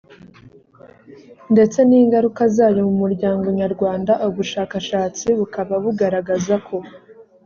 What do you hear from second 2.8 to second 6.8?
mu muryango nyarwanda ubushakashatsi bukaba bugaragaza ko